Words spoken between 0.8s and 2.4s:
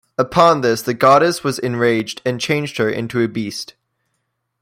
the goddess was enraged